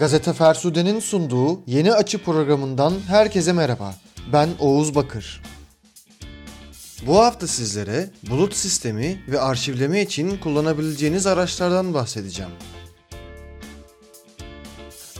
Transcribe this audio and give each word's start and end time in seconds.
Gazete 0.00 0.32
Fersude'nin 0.32 1.00
sunduğu 1.00 1.60
Yeni 1.66 1.92
Açı 1.92 2.24
programından 2.24 2.94
herkese 3.08 3.52
merhaba. 3.52 3.94
Ben 4.32 4.48
Oğuz 4.58 4.94
Bakır. 4.94 5.42
Bu 7.06 7.18
hafta 7.18 7.46
sizlere 7.46 8.10
bulut 8.30 8.54
sistemi 8.54 9.22
ve 9.28 9.40
arşivleme 9.40 10.02
için 10.02 10.36
kullanabileceğiniz 10.36 11.26
araçlardan 11.26 11.94
bahsedeceğim. 11.94 12.50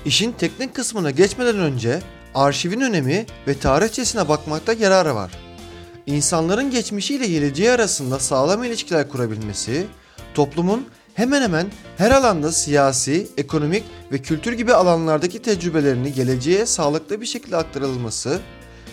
İşin 0.05 0.32
teknik 0.32 0.75
kısmına 0.75 1.11
geçmeden 1.11 1.59
önce 1.59 2.03
arşivin 2.35 2.81
önemi 2.81 3.27
ve 3.47 3.59
tarihçesine 3.59 4.29
bakmakta 4.29 4.73
yarar 4.73 5.07
var. 5.07 5.31
İnsanların 6.07 6.71
geçmişiyle 6.71 7.27
geleceği 7.27 7.71
arasında 7.71 8.19
sağlam 8.19 8.65
ilişkiler 8.65 9.09
kurabilmesi, 9.09 9.87
toplumun 10.35 10.87
hemen 11.15 11.43
hemen 11.43 11.67
her 11.96 12.11
alanda 12.11 12.53
siyasi, 12.53 13.27
ekonomik 13.37 13.85
ve 14.13 14.18
kültür 14.18 14.53
gibi 14.53 14.75
alanlardaki 14.75 15.43
tecrübelerini 15.43 16.13
geleceğe 16.13 16.67
sağlıklı 16.67 17.21
bir 17.21 17.27
şekilde 17.27 17.57
aktarılması, 17.57 18.41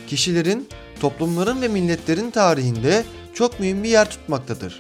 kişilerin, 0.08 0.70
toplumların 1.00 1.62
ve 1.62 1.68
milletlerin 1.68 2.32
tarihinde 2.32 3.04
çok 3.34 3.60
mühim 3.60 3.84
bir 3.84 3.90
yer 3.90 4.10
tutmaktadır. 4.10 4.80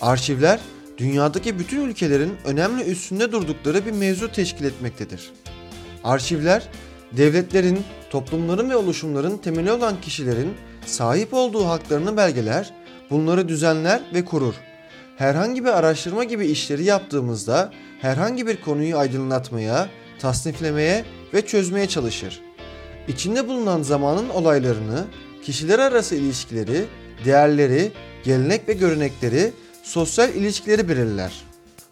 Arşivler, 0.00 0.60
dünyadaki 0.98 1.58
bütün 1.58 1.80
ülkelerin 1.80 2.36
önemli 2.44 2.82
üstünde 2.82 3.32
durdukları 3.32 3.86
bir 3.86 3.92
mevzu 3.92 4.32
teşkil 4.32 4.64
etmektedir. 4.64 5.32
Arşivler, 6.04 6.68
devletlerin, 7.12 7.80
toplumların 8.10 8.70
ve 8.70 8.76
oluşumların 8.76 9.38
temeli 9.38 9.72
olan 9.72 10.00
kişilerin 10.00 10.54
sahip 10.86 11.34
olduğu 11.34 11.66
haklarını 11.66 12.16
belgeler, 12.16 12.74
bunları 13.10 13.48
düzenler 13.48 14.00
ve 14.14 14.24
korur 14.24 14.54
herhangi 15.20 15.64
bir 15.64 15.78
araştırma 15.78 16.24
gibi 16.24 16.46
işleri 16.46 16.84
yaptığımızda 16.84 17.72
herhangi 18.00 18.46
bir 18.46 18.60
konuyu 18.60 18.98
aydınlatmaya, 18.98 19.88
tasniflemeye 20.18 21.04
ve 21.34 21.46
çözmeye 21.46 21.88
çalışır. 21.88 22.40
İçinde 23.08 23.48
bulunan 23.48 23.82
zamanın 23.82 24.28
olaylarını, 24.28 25.04
kişiler 25.42 25.78
arası 25.78 26.14
ilişkileri, 26.14 26.84
değerleri, 27.24 27.92
gelenek 28.24 28.68
ve 28.68 28.72
görenekleri, 28.72 29.52
sosyal 29.82 30.34
ilişkileri 30.34 30.88
belirler. 30.88 31.32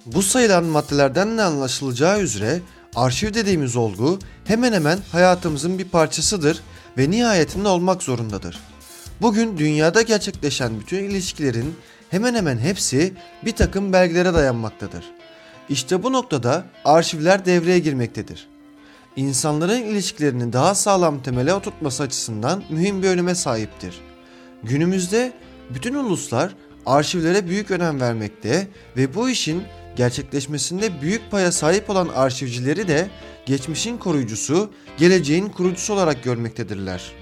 Bu 0.06 0.22
sayılan 0.22 0.64
maddelerden 0.64 1.38
de 1.38 1.42
anlaşılacağı 1.42 2.20
üzere 2.20 2.60
arşiv 2.94 3.34
dediğimiz 3.34 3.76
olgu 3.76 4.18
hemen 4.44 4.72
hemen 4.72 4.98
hayatımızın 5.12 5.78
bir 5.78 5.88
parçasıdır 5.88 6.62
ve 6.98 7.10
nihayetinde 7.10 7.68
olmak 7.68 8.02
zorundadır. 8.02 8.58
Bugün 9.20 9.58
dünyada 9.58 10.02
gerçekleşen 10.02 10.80
bütün 10.80 11.04
ilişkilerin 11.04 11.74
hemen 12.10 12.34
hemen 12.34 12.58
hepsi 12.58 13.12
bir 13.44 13.52
takım 13.52 13.92
belgelere 13.92 14.34
dayanmaktadır. 14.34 15.04
İşte 15.68 16.02
bu 16.02 16.12
noktada 16.12 16.64
arşivler 16.84 17.44
devreye 17.44 17.78
girmektedir. 17.78 18.48
İnsanların 19.16 19.82
ilişkilerini 19.82 20.52
daha 20.52 20.74
sağlam 20.74 21.22
temele 21.22 21.54
oturtması 21.54 22.02
açısından 22.02 22.62
mühim 22.70 23.02
bir 23.02 23.08
öneme 23.08 23.34
sahiptir. 23.34 24.00
Günümüzde 24.62 25.32
bütün 25.70 25.94
uluslar 25.94 26.54
arşivlere 26.86 27.48
büyük 27.48 27.70
önem 27.70 28.00
vermekte 28.00 28.68
ve 28.96 29.14
bu 29.14 29.30
işin 29.30 29.62
gerçekleşmesinde 29.96 31.00
büyük 31.00 31.30
paya 31.30 31.52
sahip 31.52 31.90
olan 31.90 32.08
arşivcileri 32.08 32.88
de 32.88 33.10
geçmişin 33.46 33.98
koruyucusu, 33.98 34.70
geleceğin 34.98 35.48
kurucusu 35.48 35.94
olarak 35.94 36.24
görmektedirler. 36.24 37.17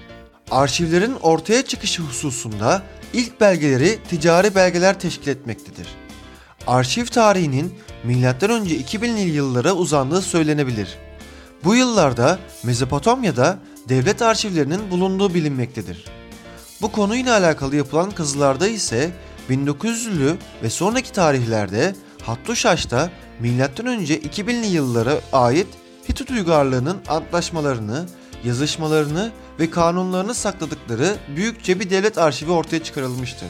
Arşivlerin 0.51 1.13
ortaya 1.13 1.61
çıkışı 1.61 2.01
hususunda 2.01 2.83
ilk 3.13 3.41
belgeleri 3.41 3.99
ticari 4.09 4.55
belgeler 4.55 4.99
teşkil 4.99 5.27
etmektedir. 5.27 5.87
Arşiv 6.67 7.05
tarihinin 7.05 7.73
M.Ö. 8.03 8.13
2000'li 8.13 9.29
yıllara 9.29 9.73
uzandığı 9.73 10.21
söylenebilir. 10.21 10.97
Bu 11.63 11.75
yıllarda 11.75 12.39
Mezopotamya'da 12.63 13.59
devlet 13.89 14.21
arşivlerinin 14.21 14.91
bulunduğu 14.91 15.33
bilinmektedir. 15.33 16.05
Bu 16.81 16.91
konuyla 16.91 17.37
alakalı 17.37 17.75
yapılan 17.75 18.11
kazılarda 18.11 18.67
ise 18.67 19.11
1900'lü 19.49 20.35
ve 20.63 20.69
sonraki 20.69 21.11
tarihlerde 21.11 21.95
Hattuşaş'ta 22.21 23.11
M.Ö. 23.39 23.47
2000'li 23.47 24.67
yıllara 24.67 25.13
ait 25.33 25.67
Hitit 26.09 26.31
uygarlığının 26.31 26.97
antlaşmalarını, 27.07 28.05
yazışmalarını 28.43 29.31
ve 29.59 29.69
kanunlarını 29.69 30.33
sakladıkları 30.33 31.15
büyükçe 31.35 31.79
bir 31.79 31.89
devlet 31.89 32.17
arşivi 32.17 32.51
ortaya 32.51 32.83
çıkarılmıştır. 32.83 33.49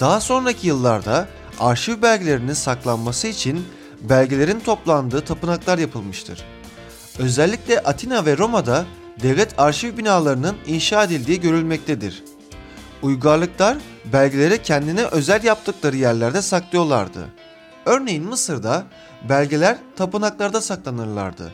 Daha 0.00 0.20
sonraki 0.20 0.66
yıllarda 0.66 1.28
arşiv 1.60 2.02
belgelerinin 2.02 2.52
saklanması 2.52 3.28
için 3.28 3.66
belgelerin 4.00 4.60
toplandığı 4.60 5.20
tapınaklar 5.20 5.78
yapılmıştır. 5.78 6.44
Özellikle 7.18 7.80
Atina 7.80 8.26
ve 8.26 8.38
Roma'da 8.38 8.84
devlet 9.22 9.60
arşiv 9.60 9.96
binalarının 9.96 10.56
inşa 10.66 11.04
edildiği 11.04 11.40
görülmektedir. 11.40 12.24
Uygarlıklar 13.02 13.76
belgeleri 14.12 14.62
kendine 14.62 15.04
özel 15.04 15.44
yaptıkları 15.44 15.96
yerlerde 15.96 16.42
saklıyorlardı. 16.42 17.26
Örneğin 17.86 18.24
Mısır'da 18.24 18.84
belgeler 19.28 19.78
tapınaklarda 19.96 20.60
saklanırlardı. 20.60 21.52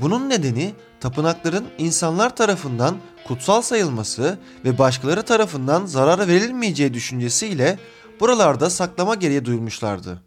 Bunun 0.00 0.30
nedeni 0.30 0.74
tapınakların 1.00 1.66
insanlar 1.78 2.36
tarafından 2.36 2.96
kutsal 3.26 3.62
sayılması 3.62 4.38
ve 4.64 4.78
başkaları 4.78 5.22
tarafından 5.22 5.86
zarar 5.86 6.28
verilmeyeceği 6.28 6.94
düşüncesiyle 6.94 7.78
buralarda 8.20 8.70
saklama 8.70 9.14
gereği 9.14 9.44
duyulmuşlardı. 9.44 10.22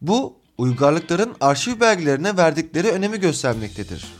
Bu 0.00 0.36
uygarlıkların 0.58 1.34
arşiv 1.40 1.80
belgelerine 1.80 2.36
verdikleri 2.36 2.90
önemi 2.90 3.20
göstermektedir. 3.20 4.14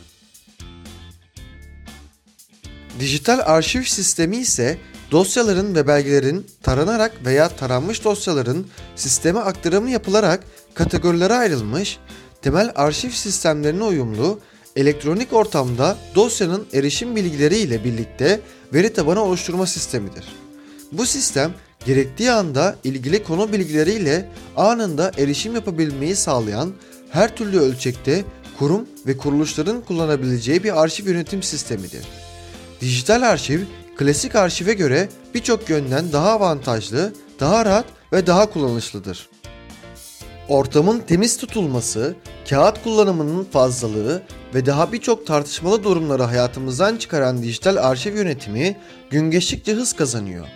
Dijital 3.00 3.40
arşiv 3.44 3.82
sistemi 3.82 4.36
ise 4.36 4.78
dosyaların 5.10 5.74
ve 5.74 5.86
belgelerin 5.86 6.46
taranarak 6.62 7.24
veya 7.24 7.48
taranmış 7.48 8.04
dosyaların 8.04 8.66
sisteme 8.96 9.40
aktarımı 9.40 9.90
yapılarak 9.90 10.44
kategorilere 10.74 11.34
ayrılmış, 11.34 11.98
temel 12.42 12.72
arşiv 12.74 13.10
sistemlerine 13.10 13.84
uyumlu 13.84 14.40
elektronik 14.76 15.32
ortamda 15.32 15.96
dosyanın 16.14 16.66
erişim 16.72 17.16
bilgileri 17.16 17.56
ile 17.56 17.84
birlikte 17.84 18.40
veri 18.74 18.92
tabanı 18.92 19.22
oluşturma 19.22 19.66
sistemidir. 19.66 20.24
Bu 20.92 21.06
sistem 21.06 21.54
gerektiği 21.86 22.30
anda 22.30 22.76
ilgili 22.84 23.22
konu 23.24 23.52
bilgileriyle 23.52 24.28
anında 24.56 25.12
erişim 25.18 25.54
yapabilmeyi 25.54 26.16
sağlayan 26.16 26.72
her 27.10 27.36
türlü 27.36 27.58
ölçekte 27.58 28.24
kurum 28.58 28.88
ve 29.06 29.16
kuruluşların 29.16 29.80
kullanabileceği 29.80 30.64
bir 30.64 30.82
arşiv 30.82 31.08
yönetim 31.08 31.42
sistemidir. 31.42 32.06
Dijital 32.80 33.22
arşiv 33.22 33.60
klasik 33.96 34.34
arşive 34.34 34.74
göre 34.74 35.08
birçok 35.34 35.70
yönden 35.70 36.12
daha 36.12 36.30
avantajlı, 36.30 37.12
daha 37.40 37.64
rahat 37.64 37.84
ve 38.12 38.26
daha 38.26 38.50
kullanışlıdır. 38.50 39.28
Ortamın 40.48 40.98
temiz 40.98 41.36
tutulması, 41.36 42.14
kağıt 42.50 42.84
kullanımının 42.84 43.44
fazlalığı 43.44 44.22
ve 44.54 44.66
daha 44.66 44.92
birçok 44.92 45.26
tartışmalı 45.26 45.84
durumları 45.84 46.22
hayatımızdan 46.22 46.96
çıkaran 46.96 47.42
dijital 47.42 47.76
arşiv 47.76 48.16
yönetimi 48.16 48.76
gün 49.10 49.30
geçtikçe 49.30 49.72
hız 49.72 49.92
kazanıyor. 49.92 50.46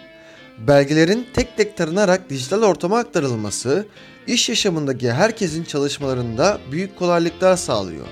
Belgelerin 0.58 1.26
tek 1.34 1.56
tek 1.56 1.76
tarınarak 1.76 2.30
dijital 2.30 2.62
ortama 2.62 2.98
aktarılması, 2.98 3.86
iş 4.26 4.48
yaşamındaki 4.48 5.12
herkesin 5.12 5.64
çalışmalarında 5.64 6.58
büyük 6.72 6.98
kolaylıklar 6.98 7.56
sağlıyor. 7.56 8.06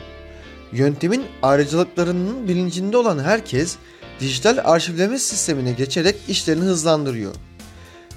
Yöntemin 0.72 1.24
ayrıcalıklarının 1.42 2.48
bilincinde 2.48 2.96
olan 2.96 3.18
herkes, 3.18 3.76
dijital 4.20 4.58
arşivleme 4.64 5.18
sistemine 5.18 5.72
geçerek 5.72 6.16
işlerini 6.28 6.64
hızlandırıyor. 6.64 7.34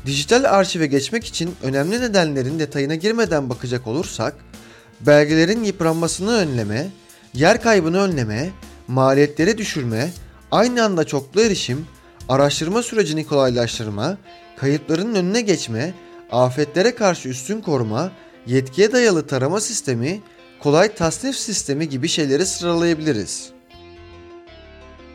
Dijital 0.06 0.44
arşive 0.44 0.88
geçmek 0.88 1.26
için 1.26 1.56
önemli 1.64 2.02
nedenlerin 2.02 2.60
detayına 2.60 2.96
girmeden 2.96 3.50
bakacak 3.50 3.88
olursak, 3.88 4.36
belgelerin 5.02 5.64
yıpranmasını 5.64 6.32
önleme, 6.32 6.90
yer 7.34 7.62
kaybını 7.62 8.02
önleme, 8.02 8.50
maliyetleri 8.88 9.58
düşürme, 9.58 10.10
aynı 10.52 10.84
anda 10.84 11.04
çoklu 11.04 11.42
erişim, 11.42 11.88
araştırma 12.30 12.84
sürecini 12.84 13.26
kolaylaştırma, 13.26 14.18
kayıpların 14.58 15.16
önüne 15.16 15.42
geçme, 15.42 15.94
afetlere 16.32 16.96
karşı 16.96 17.30
üstün 17.30 17.62
koruma, 17.62 18.12
yetkiye 18.46 18.92
dayalı 18.92 19.28
tarama 19.28 19.62
sistemi, 19.62 20.22
kolay 20.60 20.96
tasnif 20.96 21.36
sistemi 21.36 21.90
gibi 21.90 22.08
şeyleri 22.08 22.46
sıralayabiliriz. 22.46 23.50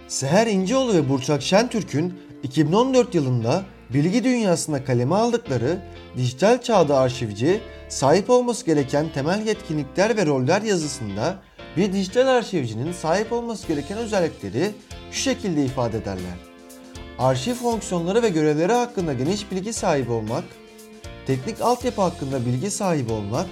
Seher 0.08 0.46
İnceoğlu 0.46 0.94
ve 0.94 1.08
Burçak 1.08 1.42
Şentürk'ün 1.42 2.14
2014 2.42 3.14
yılında 3.14 3.62
bilgi 3.90 4.24
dünyasına 4.24 4.84
kaleme 4.84 5.14
aldıkları 5.14 5.78
dijital 6.16 6.62
çağda 6.62 6.98
arşivci, 6.98 7.60
sahip 7.88 8.30
olması 8.30 8.66
gereken 8.66 9.12
temel 9.12 9.46
yetkinlikler 9.46 10.16
ve 10.16 10.26
roller 10.26 10.62
yazısında 10.62 11.38
bir 11.76 11.92
dijital 11.92 12.26
arşivcinin 12.26 12.92
sahip 12.92 13.32
olması 13.32 13.68
gereken 13.68 13.98
özellikleri 13.98 14.70
şu 15.10 15.20
şekilde 15.20 15.64
ifade 15.64 15.98
ederler. 15.98 16.38
Arşiv 17.18 17.54
fonksiyonları 17.54 18.22
ve 18.22 18.28
görevleri 18.28 18.72
hakkında 18.72 19.12
geniş 19.12 19.50
bilgi 19.50 19.72
sahibi 19.72 20.12
olmak, 20.12 20.44
teknik 21.26 21.60
altyapı 21.60 22.02
hakkında 22.02 22.46
bilgi 22.46 22.70
sahibi 22.70 23.12
olmak, 23.12 23.46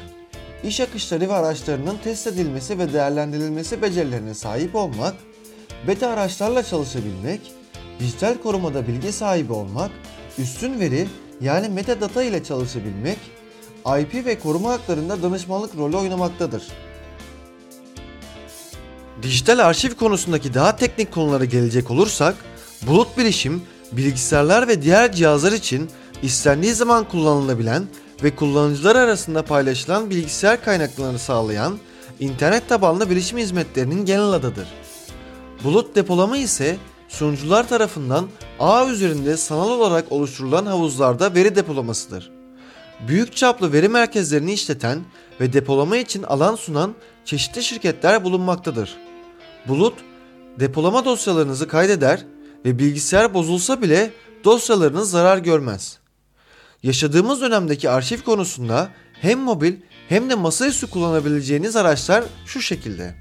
iş 0.65 0.81
akışları 0.81 1.29
ve 1.29 1.33
araçlarının 1.33 1.97
test 2.05 2.27
edilmesi 2.27 2.79
ve 2.79 2.93
değerlendirilmesi 2.93 3.83
becerilerine 3.83 4.35
sahip 4.35 4.75
olmak, 4.75 5.15
beta 5.89 6.09
araçlarla 6.09 6.63
çalışabilmek, 6.63 7.41
dijital 8.01 8.35
korumada 8.43 8.87
bilgi 8.87 9.13
sahibi 9.13 9.53
olmak, 9.53 9.91
üstün 10.39 10.81
veri 10.81 11.07
yani 11.41 11.69
metadata 11.69 12.23
ile 12.23 12.45
çalışabilmek, 12.45 13.19
IP 14.01 14.27
ve 14.27 14.39
koruma 14.39 14.71
haklarında 14.71 15.23
danışmanlık 15.23 15.77
rolü 15.77 15.97
oynamaktadır. 15.97 16.63
Dijital 19.23 19.59
arşiv 19.59 19.91
konusundaki 19.95 20.55
daha 20.55 20.77
teknik 20.77 21.13
konulara 21.13 21.45
gelecek 21.45 21.91
olursak, 21.91 22.35
bulut 22.87 23.19
bilişim, 23.19 23.63
bilgisayarlar 23.93 24.69
ve 24.69 24.83
diğer 24.83 25.13
cihazlar 25.13 25.53
için 25.53 25.91
istendiği 26.23 26.75
zaman 26.75 27.09
kullanılabilen 27.09 27.85
ve 28.23 28.37
kullanıcılar 28.37 28.97
arasında 28.97 29.43
paylaşılan 29.43 30.11
bilgisayar 30.11 30.65
kaynaklarını 30.65 31.19
sağlayan 31.19 31.79
internet 32.21 32.69
tabanlı 32.69 33.11
bilişim 33.11 33.39
hizmetlerinin 33.39 34.05
genel 34.05 34.33
adıdır. 34.33 34.69
Bulut 35.65 35.97
depolama 35.97 36.37
ise 36.37 36.77
sunucular 37.09 37.69
tarafından 37.69 38.29
ağ 38.61 38.87
üzerinde 38.87 39.37
sanal 39.37 39.71
olarak 39.71 40.13
oluşturulan 40.13 40.67
havuzlarda 40.67 41.35
veri 41.35 41.57
depolamasıdır. 41.57 42.31
Büyük 43.09 43.37
çaplı 43.37 43.73
veri 43.73 43.89
merkezlerini 43.89 44.53
işleten 44.53 45.01
ve 45.41 45.53
depolama 45.53 45.97
için 45.97 46.23
alan 46.23 46.55
sunan 46.55 46.95
çeşitli 47.25 47.63
şirketler 47.63 48.25
bulunmaktadır. 48.25 48.97
Bulut, 49.69 49.95
depolama 50.61 51.05
dosyalarınızı 51.05 51.69
kaydeder 51.69 52.27
ve 52.65 52.79
bilgisayar 52.79 53.35
bozulsa 53.35 53.83
bile 53.83 54.11
dosyalarınız 54.45 55.11
zarar 55.11 55.39
görmez. 55.39 55.99
Yaşadığımız 56.83 57.41
dönemdeki 57.41 57.91
arşiv 57.91 58.21
konusunda 58.21 58.89
hem 59.21 59.41
mobil 59.41 59.75
hem 60.09 60.31
de 60.31 60.35
masaüstü 60.35 60.91
kullanabileceğiniz 60.91 61.77
araçlar 61.77 62.25
şu 62.47 62.63
şekilde. 62.63 63.15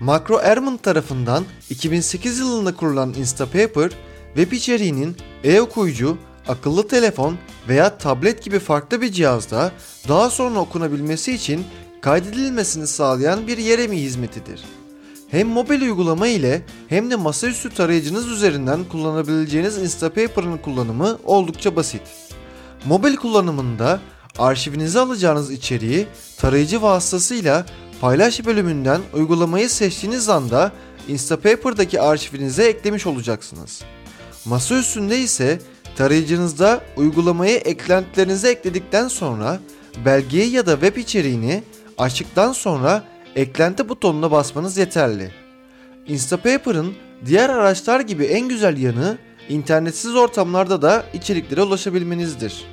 Macro 0.00 0.38
Ermond 0.38 0.78
tarafından 0.78 1.44
2008 1.70 2.38
yılında 2.38 2.76
kurulan 2.76 3.14
Instapaper, 3.14 3.90
web 4.34 4.52
içeriğinin 4.52 5.16
e-okuyucu, 5.44 6.18
akıllı 6.48 6.88
telefon 6.88 7.38
veya 7.68 7.98
tablet 7.98 8.42
gibi 8.42 8.58
farklı 8.58 9.00
bir 9.00 9.12
cihazda 9.12 9.72
daha 10.08 10.30
sonra 10.30 10.58
okunabilmesi 10.58 11.32
için 11.32 11.64
kaydedilmesini 12.02 12.86
sağlayan 12.86 13.46
bir 13.46 13.58
Yeremi 13.58 13.96
hizmetidir. 13.96 14.64
Hem 15.28 15.48
mobil 15.48 15.82
uygulama 15.82 16.26
ile 16.26 16.62
hem 16.88 17.10
de 17.10 17.16
masaüstü 17.16 17.70
tarayıcınız 17.70 18.28
üzerinden 18.28 18.84
kullanabileceğiniz 18.84 19.78
Instapaper'ın 19.78 20.56
kullanımı 20.56 21.18
oldukça 21.24 21.76
basit. 21.76 22.02
Mobil 22.84 23.16
kullanımında 23.16 24.00
arşivinize 24.38 25.00
alacağınız 25.00 25.50
içeriği 25.50 26.06
tarayıcı 26.38 26.82
vasıtasıyla 26.82 27.66
paylaş 28.00 28.46
bölümünden 28.46 29.00
uygulamayı 29.14 29.70
seçtiğiniz 29.70 30.28
anda 30.28 30.72
Instapaper'daki 31.08 32.00
arşivinize 32.00 32.64
eklemiş 32.64 33.06
olacaksınız. 33.06 33.82
Masa 34.44 34.78
üstünde 34.78 35.18
ise 35.20 35.58
tarayıcınızda 35.96 36.80
uygulamayı 36.96 37.56
eklentilerinize 37.56 38.50
ekledikten 38.50 39.08
sonra 39.08 39.60
belgeyi 40.04 40.50
ya 40.50 40.66
da 40.66 40.72
web 40.72 40.96
içeriğini 40.96 41.62
açtıktan 41.98 42.52
sonra 42.52 43.04
eklenti 43.36 43.88
butonuna 43.88 44.30
basmanız 44.30 44.78
yeterli. 44.78 45.30
Instapaper'ın 46.06 46.94
diğer 47.26 47.50
araçlar 47.50 48.00
gibi 48.00 48.24
en 48.24 48.48
güzel 48.48 48.78
yanı 48.78 49.18
internetsiz 49.48 50.14
ortamlarda 50.14 50.82
da 50.82 51.04
içeriklere 51.12 51.62
ulaşabilmenizdir. 51.62 52.64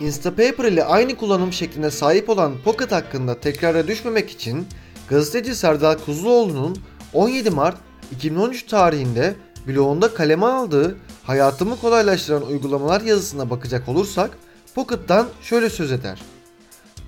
Instapaper 0.00 0.64
ile 0.64 0.84
aynı 0.84 1.16
kullanım 1.16 1.52
şekline 1.52 1.90
sahip 1.90 2.28
olan 2.28 2.54
Pocket 2.64 2.92
hakkında 2.92 3.40
tekrara 3.40 3.88
düşmemek 3.88 4.30
için 4.30 4.66
gazeteci 5.08 5.54
Serdar 5.54 6.04
Kuzuloğlu'nun 6.04 6.76
17 7.12 7.50
Mart 7.50 7.76
2013 8.12 8.62
tarihinde 8.62 9.34
blogunda 9.68 10.14
kaleme 10.14 10.46
aldığı 10.46 10.96
hayatımı 11.22 11.80
kolaylaştıran 11.80 12.46
uygulamalar 12.46 13.00
yazısına 13.00 13.50
bakacak 13.50 13.88
olursak 13.88 14.30
Pocket'tan 14.74 15.26
şöyle 15.42 15.70
söz 15.70 15.92
eder. 15.92 16.22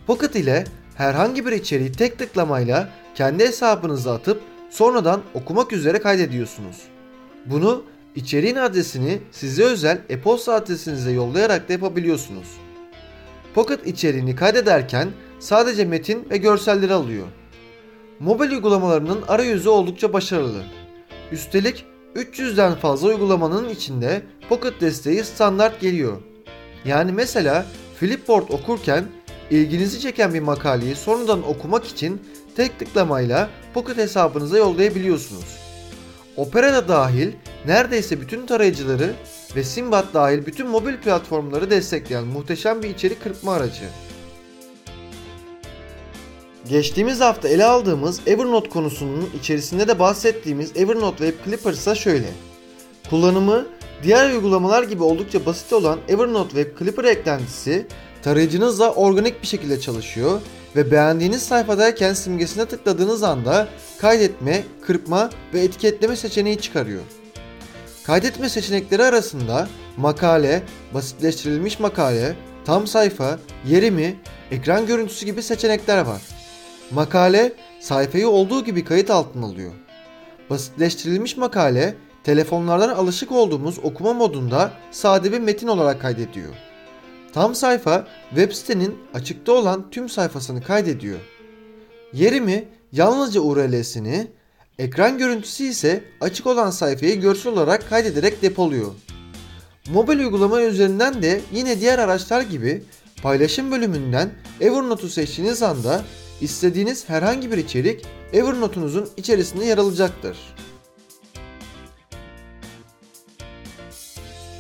Pocket 0.06 0.36
ile 0.36 0.64
herhangi 0.94 1.46
bir 1.46 1.52
içeriği 1.52 1.92
tek 1.92 2.18
tıklamayla 2.18 2.88
kendi 3.14 3.44
hesabınıza 3.44 4.14
atıp 4.14 4.40
sonradan 4.70 5.22
okumak 5.34 5.72
üzere 5.72 5.98
kaydediyorsunuz. 5.98 6.76
Bunu 7.46 7.84
içeriğin 8.14 8.56
adresini 8.56 9.18
size 9.32 9.64
özel 9.64 10.00
e-posta 10.08 10.54
adresinize 10.54 11.10
yollayarak 11.10 11.68
da 11.68 11.72
yapabiliyorsunuz. 11.72 12.46
Pocket 13.54 13.86
içeriğini 13.86 14.36
kaydederken 14.36 15.08
sadece 15.38 15.84
metin 15.84 16.30
ve 16.30 16.36
görselleri 16.36 16.92
alıyor. 16.92 17.26
Mobil 18.20 18.50
uygulamalarının 18.50 19.22
arayüzü 19.28 19.68
oldukça 19.68 20.12
başarılı. 20.12 20.62
Üstelik 21.32 21.84
300'den 22.14 22.74
fazla 22.74 23.08
uygulamanın 23.08 23.68
içinde 23.68 24.22
Pocket 24.48 24.80
desteği 24.80 25.24
standart 25.24 25.80
geliyor. 25.80 26.16
Yani 26.86 27.12
mesela 27.12 27.66
Flipboard 28.00 28.48
okurken 28.48 29.04
ilginizi 29.50 30.00
çeken 30.00 30.34
bir 30.34 30.40
makaleyi 30.40 30.94
sonradan 30.94 31.48
okumak 31.48 31.86
için 31.86 32.22
tek 32.56 32.78
tıklamayla 32.78 33.48
Pocket 33.74 33.96
hesabınıza 33.96 34.58
yollayabiliyorsunuz. 34.58 35.56
Opera 36.36 36.72
da 36.72 36.88
dahil 36.88 37.32
neredeyse 37.66 38.20
bütün 38.20 38.46
tarayıcıları 38.46 39.14
ve 39.56 39.64
Simbat 39.64 40.14
dahil 40.14 40.46
bütün 40.46 40.66
mobil 40.66 40.96
platformları 40.96 41.70
destekleyen 41.70 42.24
muhteşem 42.24 42.82
bir 42.82 42.90
içerik 42.90 43.22
kırpma 43.22 43.52
aracı. 43.52 43.84
Geçtiğimiz 46.68 47.20
hafta 47.20 47.48
ele 47.48 47.64
aldığımız 47.64 48.20
Evernote 48.26 48.68
konusunun 48.68 49.30
içerisinde 49.40 49.88
de 49.88 49.98
bahsettiğimiz 49.98 50.76
Evernote 50.76 51.26
Web 51.26 51.44
Clipper 51.44 51.72
ise 51.72 51.94
şöyle. 51.94 52.28
Kullanımı 53.10 53.66
diğer 54.02 54.30
uygulamalar 54.30 54.82
gibi 54.82 55.02
oldukça 55.02 55.46
basit 55.46 55.72
olan 55.72 55.98
Evernote 56.08 56.50
Web 56.50 56.78
Clipper 56.78 57.04
eklentisi 57.04 57.86
tarayıcınızla 58.22 58.92
organik 58.92 59.42
bir 59.42 59.46
şekilde 59.46 59.80
çalışıyor 59.80 60.40
ve 60.76 60.90
beğendiğiniz 60.90 61.42
sayfadayken 61.42 62.14
simgesine 62.14 62.66
tıkladığınız 62.66 63.22
anda 63.22 63.68
kaydetme, 63.98 64.64
kırpma 64.86 65.30
ve 65.54 65.60
etiketleme 65.60 66.16
seçeneği 66.16 66.58
çıkarıyor. 66.60 67.02
Kaydetme 68.04 68.48
seçenekleri 68.48 69.04
arasında 69.04 69.68
makale, 69.96 70.62
basitleştirilmiş 70.94 71.80
makale, 71.80 72.36
tam 72.64 72.86
sayfa, 72.86 73.38
yerimi, 73.66 74.16
ekran 74.50 74.86
görüntüsü 74.86 75.26
gibi 75.26 75.42
seçenekler 75.42 75.98
var. 75.98 76.22
Makale 76.90 77.52
sayfayı 77.80 78.28
olduğu 78.28 78.64
gibi 78.64 78.84
kayıt 78.84 79.10
altına 79.10 79.46
alıyor. 79.46 79.72
Basitleştirilmiş 80.50 81.36
makale 81.36 81.94
telefonlardan 82.26 82.88
alışık 82.88 83.32
olduğumuz 83.32 83.78
okuma 83.78 84.12
modunda 84.12 84.72
sade 84.90 85.32
bir 85.32 85.38
metin 85.38 85.66
olarak 85.66 86.00
kaydediyor. 86.00 86.54
Tam 87.32 87.54
sayfa 87.54 88.06
web 88.28 88.52
sitenin 88.52 88.98
açıkta 89.14 89.52
olan 89.52 89.90
tüm 89.90 90.08
sayfasını 90.08 90.62
kaydediyor. 90.62 91.18
Yerimi 92.12 92.68
yalnızca 92.92 93.40
URL'sini, 93.40 94.26
ekran 94.78 95.18
görüntüsü 95.18 95.64
ise 95.64 96.04
açık 96.20 96.46
olan 96.46 96.70
sayfayı 96.70 97.20
görsel 97.20 97.52
olarak 97.52 97.88
kaydederek 97.88 98.42
depoluyor. 98.42 98.92
Mobil 99.90 100.18
uygulama 100.18 100.62
üzerinden 100.62 101.22
de 101.22 101.40
yine 101.52 101.80
diğer 101.80 101.98
araçlar 101.98 102.40
gibi 102.40 102.82
paylaşım 103.22 103.70
bölümünden 103.70 104.30
Evernote'u 104.60 105.08
seçtiğiniz 105.08 105.62
anda 105.62 106.04
istediğiniz 106.40 107.08
herhangi 107.08 107.52
bir 107.52 107.58
içerik 107.58 108.06
Evernote'unuzun 108.32 109.08
içerisinde 109.16 109.64
yer 109.64 109.78
alacaktır. 109.78 110.36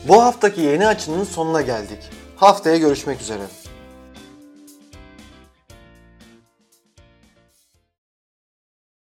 Bu 0.08 0.22
haftaki 0.22 0.60
yeni 0.60 0.86
açının 0.86 1.24
sonuna 1.24 1.60
geldik. 1.60 1.98
Haftaya 2.36 2.76
görüşmek 2.76 3.20
üzere. 3.20 3.42